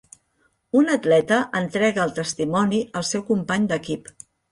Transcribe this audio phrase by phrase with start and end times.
[0.77, 4.11] Un atleta entrega el testimoni al seu company d'equip.